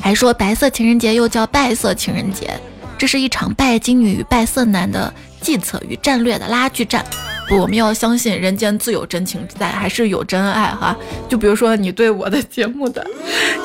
[0.00, 2.50] 还说白色情人节又叫败色情人节，
[2.98, 7.04] 这是一场拜金女与拜色男的计策与战略的拉锯战。
[7.50, 10.96] 我们要相信人间自有真情在，还是有真爱哈。
[11.28, 13.06] 就比如说你对我的节目的，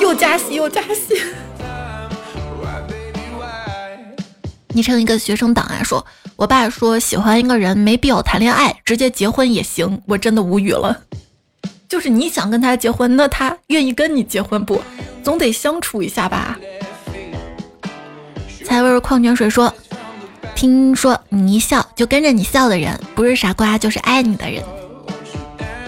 [0.01, 1.15] 又加戏又加戏。
[4.73, 6.05] 昵称一个学生党啊，说
[6.35, 10.01] 我爸说喜欢一个人没必要谈恋爱，直接结婚也行。
[10.05, 11.01] 我真的无语了。
[11.87, 14.81] 就是你想跟他结婚，那他愿意跟你结婚不？
[15.23, 16.57] 总得相处一下吧。
[18.63, 19.73] 才味矿泉水说。
[20.55, 24.61] 听说你一笑就跟着你笑的人，不是傻瓜就是爱你的人。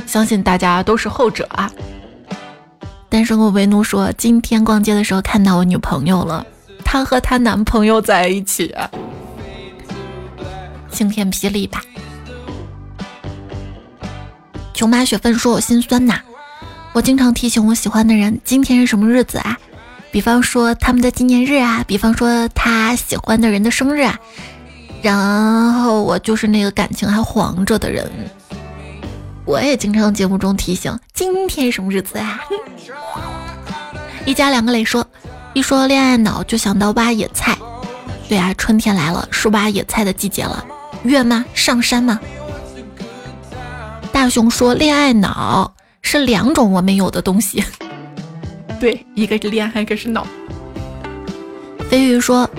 [0.08, 1.70] 相信大家都是后者啊。
[3.10, 6.46] 单身狗为奴说，今天逛街的时候看到我女朋友了，
[6.91, 8.67] 她和她男朋友在一起。
[8.71, 8.91] 啊
[10.91, 11.82] 晴天霹雳吧。
[14.73, 16.19] 琼妈雪芬说，我心酸呐。
[16.91, 19.58] 我经常提醒我喜欢的人，今天是什么日子啊？
[20.12, 24.19] 比方说他们的纪念日啊，比方说他喜欢的人的生日啊。
[25.01, 28.12] 然后我就是那个感情还黄着的人，
[29.45, 32.41] 我也经常节目中提醒今天什么日子啊？
[34.27, 35.08] 一家两个磊说，
[35.54, 37.58] 一说恋爱脑就想到挖野菜。
[38.30, 40.66] 对啊，春天来了，是挖野菜的季节了。
[41.04, 41.44] 月吗？
[41.54, 42.20] 上山吗？
[44.14, 47.64] 大熊说恋爱脑是两种我没有的东西。
[48.80, 50.26] 对，一个是恋爱，一个是脑。
[51.90, 52.50] 飞鱼说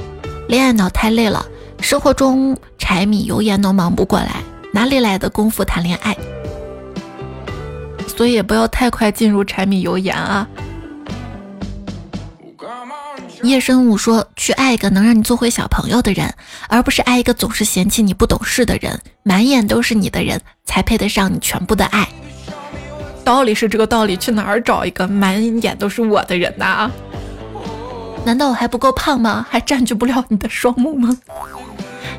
[0.46, 1.46] 恋爱脑太累了。
[1.80, 6.16] 生活中柴米油盐都忙不过来，哪里来的功夫谈恋爱？
[8.14, 10.46] 所以也不要太快进入柴米油盐啊。
[13.48, 16.32] 夜深舞说：“去爱一个能让你做回小朋友的人，
[16.68, 22.08] 而不是爱一个总是嫌弃你不懂事的人，满眼都是你的人，才配得上你全部的爱。”
[23.24, 26.90] 道理是这个道理，去哪儿找一个满眼都是我的人呢？
[28.24, 29.44] 难道我还不够胖吗？
[29.50, 31.16] 还占据不了你的双目吗？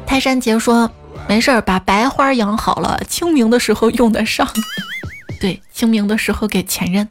[0.06, 0.92] 泰山杰说
[1.28, 4.48] ：“没事儿，把白花养好了，清明的时候用得上。
[5.40, 7.08] 对，清明的时候给前任。”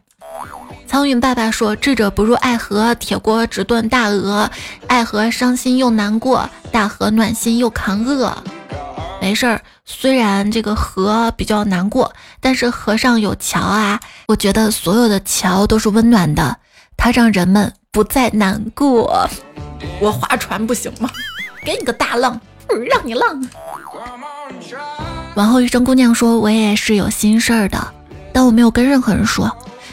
[0.93, 4.51] 苍云爸爸说：“智者不入爱河，铁锅只炖大鹅。
[4.89, 8.37] 爱河伤心又难过，大河暖心又扛饿。
[9.19, 13.99] 没事儿，虽然这个河比较难过，但是河上有桥啊。
[14.29, 16.59] 我觉得所有的桥都是温暖的，
[16.99, 19.27] 它让人们不再难过。
[19.99, 21.09] 我划船不行吗？
[21.65, 22.39] 给你个大浪。”
[22.91, 23.49] 让你浪。
[25.37, 27.95] 往后余生姑娘说：“我也是有心事儿的，
[28.31, 29.51] 但我没有跟任何人说，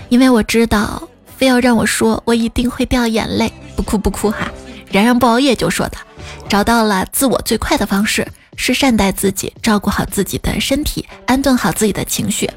[0.10, 3.52] 因为我知道，非要让我说，我一定会掉眼泪。
[3.76, 4.52] 不哭不哭哈。”
[4.92, 6.02] 然然不熬夜就说他，
[6.50, 12.50] 找到了自我最快的方式是善待自己，照顾好自己的身体，安顿好自己的情绪。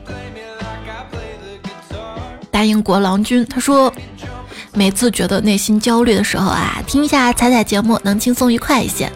[2.50, 3.92] 答应国郎君他说
[4.72, 9.12] ：“每次觉得内心焦虑的时候啊，听一下彩彩节目，能轻松愉快一些。”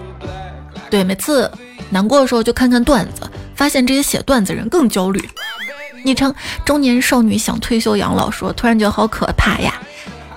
[0.90, 1.50] 对，每次
[1.88, 3.22] 难过的时候就看看段子，
[3.54, 5.26] 发现这些写段子人更焦虑。
[6.04, 9.74] 昵称中年少女想退休养老说，突然觉得好可怕呀！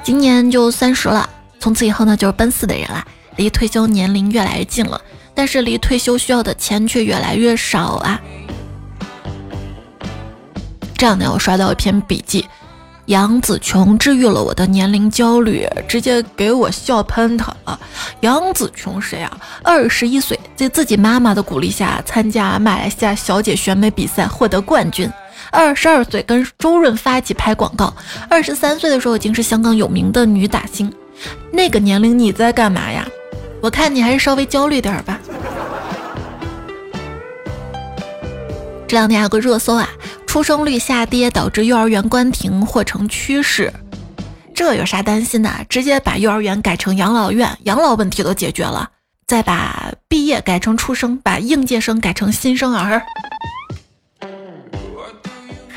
[0.03, 4.99] 今年就三十了，从此以后呢就是奔四的人了，离退休年龄越来越近了，
[5.35, 8.19] 但是离退休需要的钱却越来越少啊。
[10.97, 12.45] 这两天我刷到一篇笔记。
[13.05, 17.79] 杨紫琼治愈了我的年龄焦虑，直接给我笑喷他了。
[18.19, 19.35] 杨紫琼谁啊？
[19.63, 25.11] 二十一岁，在自己妈妈的鼓励下参加马来西亚小姐选美比赛，获得冠军。
[25.51, 27.93] 二十二岁跟周润发一起拍广告。
[28.29, 30.91] 二十三岁的时候已经是香港有名的女打星。
[31.51, 33.07] 那个年龄你在干嘛呀？
[33.61, 35.19] 我看你还是稍微焦虑点吧。
[38.87, 39.89] 这两天有个热搜啊。
[40.25, 43.73] 出生率下跌导致幼儿园关停或成趋势，
[44.53, 45.49] 这有啥担心的？
[45.67, 48.91] 直接把幼儿园改成养老院，养老问题都解决了。
[49.25, 53.01] 再把毕业改成出生，把应届生改成新生儿。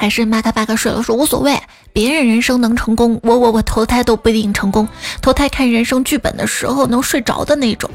[0.02, 1.56] 还是马卡巴克睡了说无所谓，
[1.92, 4.88] 别人人生能成功，我我我投胎都不一定成功。
[5.20, 7.88] 投胎看人生剧本的时候能睡着的那种。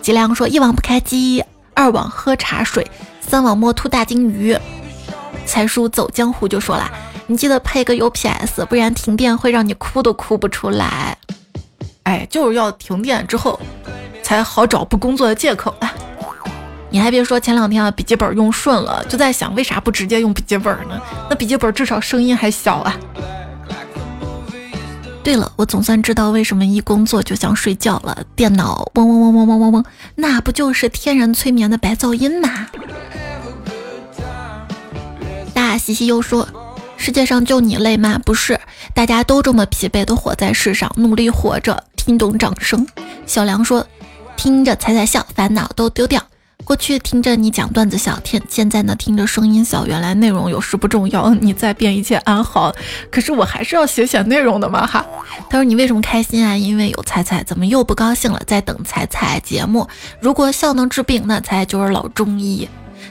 [0.00, 4.56] 吉良说一网不开机，二网喝茶水，三网摸秃大金鱼。
[5.44, 6.90] 才叔走江湖就说了，
[7.26, 11.18] 你记得配个 UPS，不然停电会让你哭都哭不出来。
[12.04, 13.60] 哎，就是要停电之后
[14.22, 15.92] 才好找不工作的借口啊！
[16.92, 21.00] 你还别说，前两天啊笔记本用顺了，就在想为啥不直接用笔记本呢？
[21.30, 22.94] 那笔记本至少声音还小啊。
[25.24, 29.84] 对了，我总算知道为什么一工作就想睡觉了，电脑嗡嗡嗡嗡嗡嗡嗡，
[30.16, 32.68] 那不就是天然催眠的白噪音吗？
[35.54, 36.46] 大西西又说
[36.98, 38.20] ：“世界上就你累吗？
[38.22, 38.60] 不是，
[38.92, 42.86] 大家都这么疲惫的活在世上，努力活着，听懂掌声。
[43.24, 43.86] 小梁说
[44.36, 46.20] ：“听着彩彩笑，烦恼都丢掉。
[46.64, 51.30] 过去听着你讲段子笑天，现在呢听着声音笑，原来内容有时不重要。
[51.34, 52.72] 你在变，一切安好。
[53.10, 55.04] 可是我还是要写写内容的嘛哈。”
[55.50, 56.56] 他说：“你为什么开心啊？
[56.56, 57.42] 因为有彩彩。
[57.42, 58.40] 怎么又不高兴了？
[58.46, 59.88] 在等彩彩节目。
[60.20, 62.68] 如果笑能治病，那彩彩就是老中医。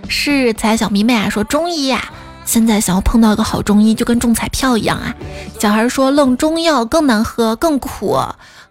[0.08, 2.12] 是彩小迷妹啊，说中医呀。”
[2.44, 5.16] 现在想要碰到一个好中医，就跟中彩票一样啊！
[5.60, 8.18] 小孩说愣中药更难喝，更苦，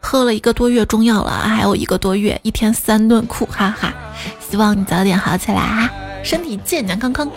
[0.01, 3.94] 喝了一个多月中药了，还有一个多月，一天三顿苦，哈哈！
[4.40, 5.88] 希望你早点好起来啊，
[6.24, 7.30] 身体健健康康。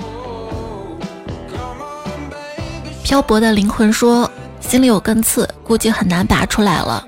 [3.03, 7.05] 漂泊的灵魂说心里有根刺，估计很难拔出来了，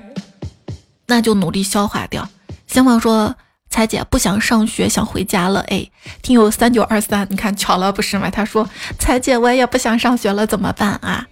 [1.06, 2.28] 那就努力消化掉。
[2.66, 3.34] 希望说。
[3.68, 5.60] 彩姐不想上学，想回家了。
[5.68, 5.86] 哎，
[6.22, 8.30] 听友三九二三，你看巧了不是吗？
[8.30, 11.26] 他说：“彩姐，我也不想上学了，怎么办啊？”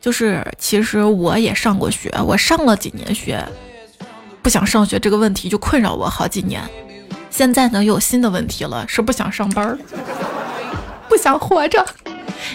[0.00, 3.44] 就是其实我也上过学，我上了几年学，
[4.42, 6.62] 不想上学这个问题就困扰我好几年。
[7.30, 9.78] 现在呢，有新的问题了，是不想上班，
[11.08, 11.84] 不想活着。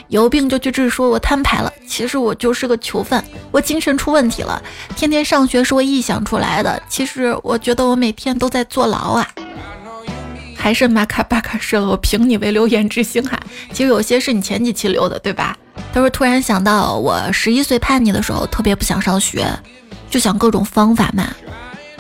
[0.08, 1.72] 有病就去治，说我摊牌了。
[1.88, 4.62] 其实我就是个囚犯，我精神出问题了。
[4.96, 9.30] 天天上学是我臆想出来的，其实我觉得我每天都在坐牢啊。
[10.64, 13.38] 还是马卡巴卡说，我评你为留言之星哈。
[13.74, 15.58] 其实有些是你前几期留的，对吧？
[15.94, 19.46] 他说突然想到，我十一岁叛逆的时候，特别不想上学，
[20.10, 21.28] 就想各种方法嘛。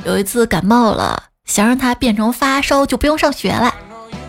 [0.06, 3.76] 有一次感冒了，想让它变成发烧，就不用上学了。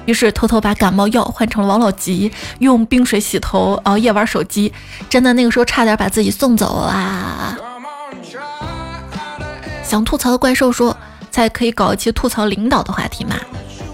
[0.04, 4.72] 于是偷偷把感冒药换成了王老吉，用冰水洗头，熬夜玩手机，
[5.08, 7.56] 真的那个时候差点把自己送走啊！
[9.84, 10.96] 想吐槽的怪兽说
[11.30, 13.36] ：“才可以搞一期吐槽领导的话题嘛？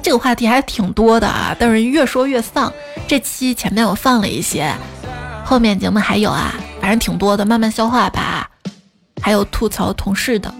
[0.03, 2.73] 这个话题还挺多的啊，但是越说越丧。
[3.07, 4.73] 这期前面我放了一些，
[5.45, 8.49] 后面节目还有啊，反正挺多的，慢慢消化吧。
[9.23, 10.53] 还有吐槽同事的，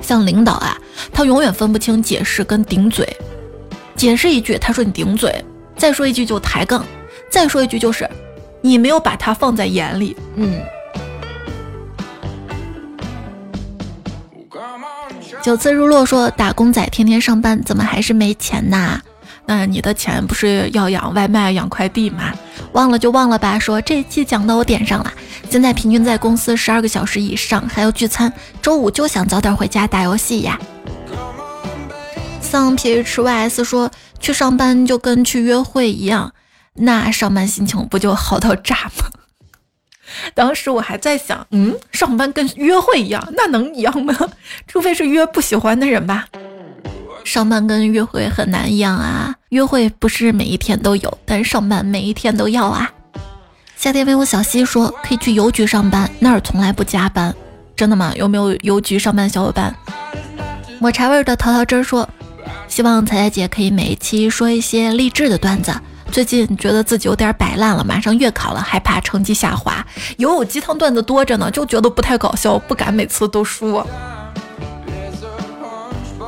[0.00, 0.76] 像领导啊，
[1.12, 3.06] 他永远分不清解释跟顶嘴。”
[3.94, 5.30] 解释一句，他说你顶嘴；
[5.76, 6.82] 再说一句就抬杠；
[7.30, 8.08] 再说一句就是
[8.60, 10.16] 你没有把他放在眼里。
[10.36, 10.60] 嗯。
[15.42, 19.00] 九次日落说打工仔天天上班，怎么还是没钱呐？
[19.44, 22.32] 那你的钱不是要养外卖、养快递吗？
[22.74, 23.58] 忘了就忘了吧。
[23.58, 25.12] 说这期讲到我点上了。
[25.50, 28.32] 现在平均在公司十二个小时以上，还要聚餐，
[28.62, 30.56] 周五就想早点回家打游戏呀。
[32.40, 33.90] 像 P H Y S 说
[34.20, 36.32] 去上班就跟去约会一样，
[36.74, 39.10] 那上班心情不就好到炸吗？
[40.34, 44.16] 当时我还在想，嗯，上班跟约会一样，那能一样吗？
[44.66, 46.26] 除非是约不喜欢的人吧。
[47.24, 52.90] 上班跟约会很难一样啊，约会不是每一天都有，但上班每一天都要啊。
[53.76, 57.34] 夏天问我小溪说可以去邮局上班，那儿从来不加班，
[57.76, 58.12] 真的吗？
[58.16, 59.74] 有没有邮局上班小伙伴？
[60.80, 62.08] 抹茶味的桃桃汁说。
[62.68, 65.70] 希望彩彩姐可以每一期说一些励志的段子。
[66.12, 69.84] 最近觉得自己有点摆烂了，马上月考了，害怕成绩下滑。
[70.18, 73.86] 有我鸡汤段子多着呢，就觉得不太搞笑，不敢每次都说。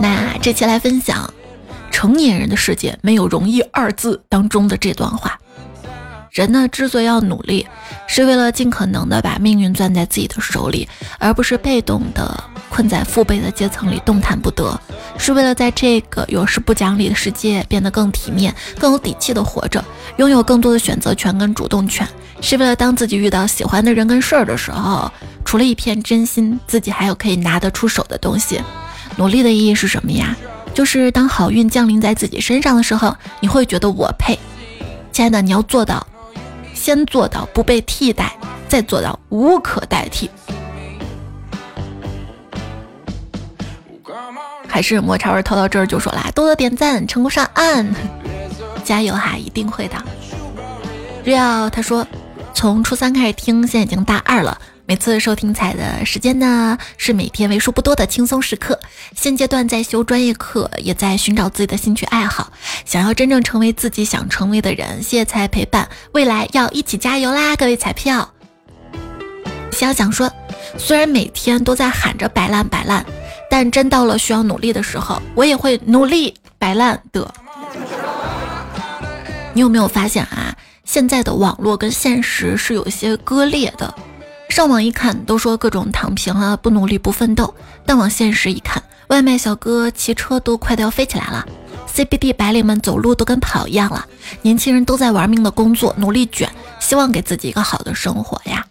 [0.01, 1.31] 那这期来分享
[1.95, 5.39] 《成年人的世界没有容易二字》当中的这段话。
[6.31, 7.67] 人呢，之所以要努力，
[8.09, 12.43] 是为了尽可能的把命运攥在自己的手里，而不是被动的
[12.75, 14.79] 困在父辈的阶层里动弹不得。
[15.17, 19.85] 是为了在这个有时不讲理的世界变得更体面、更有底气的活着，
[20.17, 22.07] 拥有更多的选择权跟主动权。
[22.41, 25.09] 是为了当自己遇到喜欢的人跟事儿的时候，
[25.45, 28.61] 除了一片真心，自己还有可以拿得出手的东西。
[29.17, 30.37] 努力的意义是什么呀？
[30.75, 34.37] 就是当好运降临在自己身上的时候，你会觉得我配。
[35.13, 36.05] 亲爱的，你要做到。
[36.75, 38.37] 先做到不被替代，
[38.69, 40.29] 再做到无可代替。
[44.75, 47.89] 还是抹茶味掏到这儿就说啦，多多点赞，成功上岸，
[48.83, 49.95] 加油哈，一定会的。
[51.25, 52.05] Real 他说，
[52.53, 54.61] 从初三开始听，现在已经大二了。
[54.85, 58.77] 每次收听彩的时间呢，是每天为数不多的轻松时刻。
[59.15, 62.53] 现阶段在修专业课，也在寻找自己的兴趣爱好，
[62.85, 65.01] 想要真正成为自己想成为的人。
[65.01, 68.29] 谢谢彩陪伴，未来要一起加油啦，各位彩票。
[69.71, 70.29] 想想说，
[70.77, 73.07] 虽然每天都在喊着摆烂摆烂，
[73.57, 77.33] 但真到了需要努力的时候，我也会努力摆烂的。
[79.53, 80.53] 你有没有发现啊？
[80.85, 83.95] 现在的网络跟现实是有些割裂的。
[84.49, 87.55] 上网一看，都说各种躺平啊，不努力不奋斗。
[87.87, 91.47] 但往现实一看，外卖小哥骑车都快都要飞起来了
[91.95, 94.05] ，CBD 白领们走路都跟跑一样了，
[94.43, 96.51] 年轻人都在玩命的工作，努力卷，
[96.81, 98.67] 希望给自己一个好的生活呀。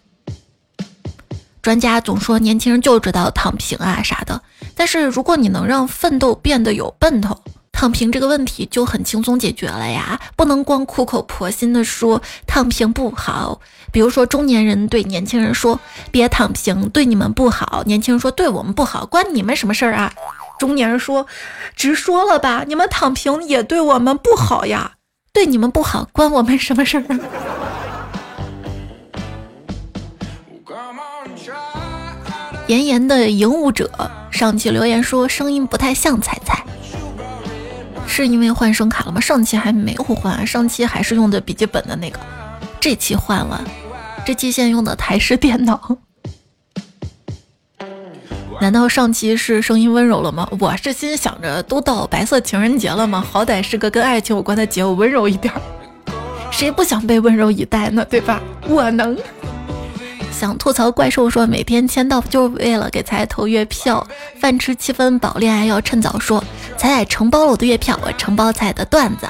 [1.64, 4.42] 专家总说年轻人就知道躺平啊啥的，
[4.76, 7.40] 但是如果你能让奋斗变得有奔头，
[7.72, 10.20] 躺平这个问题就很轻松解决了呀。
[10.36, 13.58] 不能光苦口婆心的说躺平不好，
[13.90, 20.12] 比如说中年人对年轻人说别躺平，对你们不好；年轻人说对我们不好，关你们什么事儿啊？
[20.58, 21.26] 中年人说
[21.74, 24.92] 直说了吧，你们躺平也对我们不好呀，
[25.32, 27.18] 对你们不好，关我们什么事儿啊？
[32.66, 33.90] 炎炎的影舞者
[34.30, 36.64] 上期留言说声音不太像彩彩，
[38.06, 39.20] 是因为换声卡了吗？
[39.20, 42.18] 上期还没有换，上期还是用的笔记本的那个，
[42.80, 43.62] 这期换了，
[44.24, 45.98] 这期现在用的台式电脑。
[48.62, 50.48] 难道上期是声音温柔了吗？
[50.58, 53.22] 我是心想着都到白色情人节了吗？
[53.30, 55.60] 好歹是个跟爱情有关的节，我温柔一点儿，
[56.50, 58.02] 谁不想被温柔以待呢？
[58.08, 58.40] 对吧？
[58.66, 59.14] 我能。
[60.34, 64.04] 想吐槽怪兽说每天签到就是为了给彩投月票，
[64.40, 66.42] 饭吃七分饱，恋爱要趁早说。
[66.76, 69.28] 彩彩承包了我的月票，我承包彩的段子。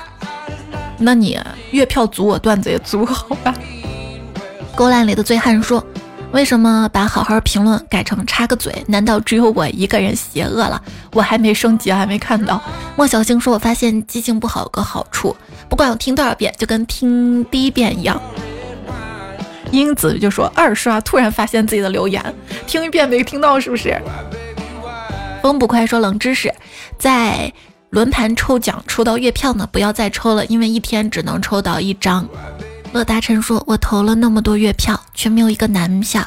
[0.98, 1.38] 那你
[1.72, 3.54] 月票足，我段子也足，好吧？
[4.74, 5.84] 勾栏里的醉汉说，
[6.32, 8.74] 为什么把好好评论改成插个嘴？
[8.88, 10.82] 难道只有我一个人邪恶了？
[11.12, 12.60] 我还没升级，还没看到。
[12.96, 15.36] 莫小星说，我发现记性不好有个好处，
[15.68, 18.18] 不管我听多少遍，就跟听第一遍一样。
[19.74, 22.22] 英子就说二刷，突然发现自己的留言，
[22.66, 24.00] 听一遍没听到，是不是？
[25.42, 26.54] 风不快说冷知识，
[26.96, 27.52] 在
[27.90, 32.26] 轮盘抽奖抽到月票呢，不要再抽了，因为一天只能抽到一张。
[32.92, 36.24] 乐达晨说，我投了那么多月票，却没有一个男票，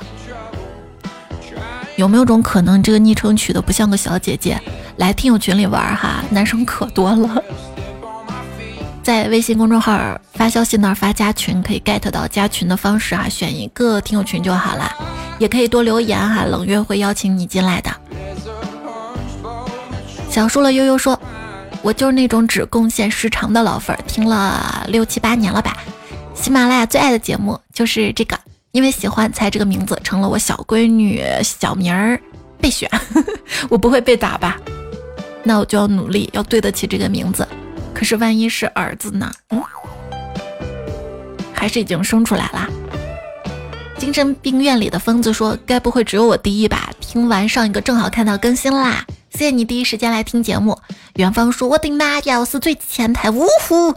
[1.96, 4.60] 有没有种可能，这个昵称取的不像个小姐姐？
[4.98, 7.42] 来听友群里玩哈，男生可多了。
[9.08, 14.94] 在微信公众号发消息那儿发加群，可以 get 到加群的方式啊，选一个听友群就好了，
[15.40, 17.90] 也可以多留言哈，冷月会邀请你进来的。
[20.30, 21.18] 小树了悠悠说，
[21.82, 25.78] 我就是那种只贡献时长的老粉儿，听了六七八年了吧。
[26.36, 28.38] 喜马拉雅最爱的节目就是这个，
[28.74, 32.20] 因为喜欢才这个名字成了我小闺女小名儿
[32.60, 32.92] 备选，
[33.72, 34.58] 我不会被打吧？
[35.46, 37.48] 那我就要努力，要对得起这个名字。
[37.98, 39.32] 可是万一是儿子呢？
[39.50, 39.60] 嗯，
[41.52, 42.70] 还是已经生出来啦？
[43.98, 50.78] 精神病院里的疯子说：“该不会只有我第一吧？”听完上一个正好看到更新啦，谢谢你第一时间来听节目。
[51.16, 53.96] 元芳说：“我的妈呀，我是最前排，呜呼！”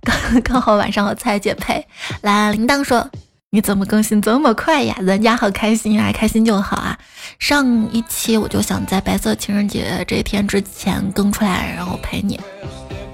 [0.00, 1.86] 刚 刚好晚上和蔡姐配。
[2.22, 3.10] 蓝铃铛说
[3.52, 4.96] ：“你怎么更新这么快呀？
[5.02, 6.98] 人家好开心啊，开心就好啊。”
[7.38, 12.40] 上一期我就想在白色情人节这一天之前更出来，然后陪你。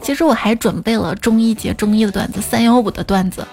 [0.04, 3.44] 其实我还准备了中一节中一的段子，三幺五的段子。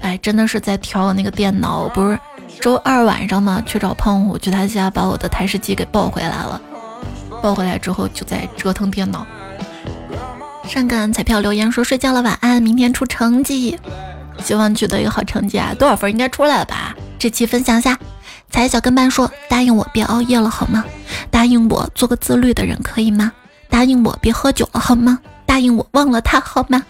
[0.00, 2.18] 哎，真的是在调我那个电脑，不是
[2.58, 6.58] 周二晚上嘛，去找胖虎，去他家把我的台式机给抱回来了。
[7.42, 9.26] 抱回来之后就在折腾电脑。
[10.66, 13.78] 上感彩票留言说睡觉了，晚安，明天出成绩，
[14.42, 15.74] 希望取得一个好成绩啊！
[15.78, 16.96] 多少分应该出来了吧？
[17.18, 17.98] 这期分享下，
[18.48, 20.82] 彩小跟班说答应我别熬夜了好吗？
[21.30, 23.30] 答应我做个自律的人可以吗？
[23.68, 25.18] 答应我别喝酒了好吗？
[25.46, 26.84] 答应我忘了他好吗？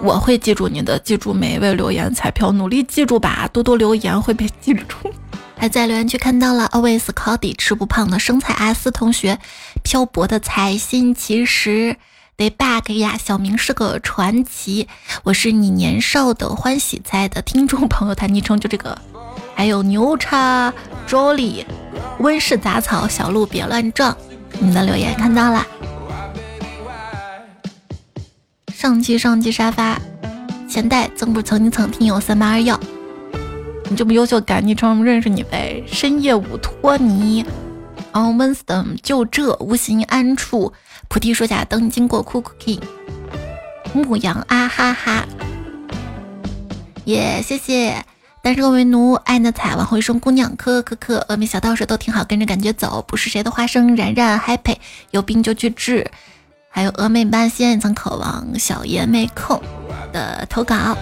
[0.00, 4.84] 我会记住你的，记住每一位留言彩票，努力记住吧，多多留言会被记住。
[5.56, 9.38] 还在留言区看到了 always Cody 吃不胖的生菜阿斯同学，
[9.82, 11.96] 漂泊的财心其实
[12.36, 14.88] 得 bug 呀，小明是个传奇。
[15.22, 18.98] 我是你年少的欢喜菜的听众朋友，他昵称就这个。
[19.54, 20.74] 还有牛叉
[21.08, 21.64] Jolly
[22.18, 24.14] 温室杂草小鹿别乱撞，
[24.58, 25.64] 你的留言看到了。
[28.84, 29.98] 上期上期沙发，
[30.68, 32.78] 前代曾不曾经曾听友三八二幺，
[33.88, 35.82] 你这么优秀，赶昵称认识你呗。
[35.86, 37.42] 深夜舞托尼
[38.12, 40.70] ，On Wisdom 就这无形安处，
[41.08, 42.78] 菩提树下等你经过 cooking
[43.94, 45.24] 牧羊啊哈哈，
[47.06, 48.04] 耶谢谢，
[48.42, 54.76] 单身为奴，爱那彩，往后一生姑娘，可可可，峨眉小道士都挺好，跟着感觉走，不是谁的花生，冉冉 Happy，
[55.10, 56.06] 有病就去治。
[56.76, 59.62] 还有峨眉半仙也曾渴望小爷妹控
[60.12, 60.98] 的投稿，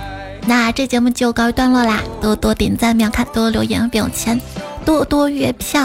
[0.46, 2.00] 那这节目就告一段落啦！
[2.20, 4.38] 多多点赞、秒看、多多留言、变有钱、
[4.84, 5.82] 多多月票。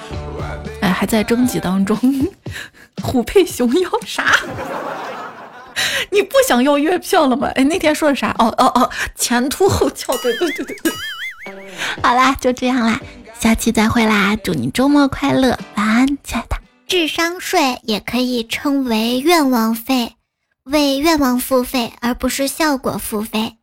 [0.80, 1.94] 哎，还在征集当中，
[3.04, 4.34] 虎配熊腰啥？
[6.10, 7.48] 你不想要月票了吗？
[7.54, 8.34] 哎，那天说的啥？
[8.38, 10.92] 哦哦哦，前凸后翘，对对对对对。
[12.02, 12.98] 好啦，就这样啦，
[13.38, 14.34] 下期再会啦！
[14.42, 16.56] 祝你周末快乐，晚安，亲爱的。
[16.88, 20.14] 智商税也可以称为愿望费，
[20.62, 23.56] 为愿望付费，而不是效果付费。